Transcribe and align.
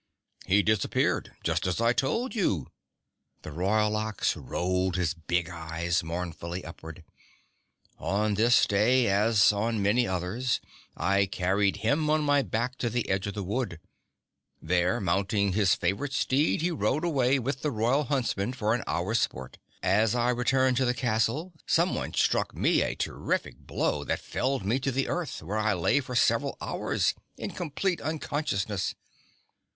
"He 0.47 0.63
disappeared, 0.63 1.35
just 1.43 1.67
as 1.67 1.79
I 1.79 1.93
told 1.93 2.33
you." 2.33 2.65
The 3.43 3.51
Royal 3.51 3.95
Ox 3.95 4.35
rolled 4.35 4.95
his 4.95 5.13
big 5.13 5.47
eyes 5.47 6.03
mournfully 6.03 6.65
upward. 6.65 7.03
"On 7.99 8.33
this 8.33 8.65
day, 8.65 9.07
as 9.07 9.53
on 9.53 9.79
many 9.79 10.07
others, 10.07 10.59
I 10.97 11.27
carried 11.27 11.77
him 11.85 12.09
on 12.09 12.23
my 12.23 12.41
back 12.41 12.79
to 12.79 12.89
the 12.89 13.07
edge 13.11 13.27
of 13.27 13.35
the 13.35 13.43
wood. 13.43 13.79
There, 14.59 14.99
mounting 14.99 15.53
his 15.53 15.75
favorite 15.75 16.13
steed, 16.13 16.63
he 16.63 16.71
rode 16.71 17.05
away 17.05 17.37
with 17.37 17.61
the 17.61 17.69
Royal 17.69 18.05
Huntsmen 18.05 18.53
for 18.53 18.73
an 18.73 18.83
hour's 18.87 19.19
sport. 19.19 19.59
As 19.83 20.15
I 20.15 20.31
was 20.33 20.39
returning 20.45 20.73
to 20.77 20.85
the 20.85 20.95
castle 20.95 21.53
someone 21.67 22.15
struck 22.15 22.55
me 22.55 22.81
a 22.81 22.95
terrific 22.95 23.59
blow 23.67 24.03
that 24.05 24.19
felled 24.19 24.65
me 24.65 24.79
to 24.79 24.91
the 24.91 25.07
earth, 25.07 25.43
where 25.43 25.59
I 25.59 25.75
lay 25.75 25.99
for 25.99 26.15
several 26.15 26.57
hours 26.59 27.13
in 27.37 27.51
complete 27.51 28.01
unconsciousness. 28.01 28.95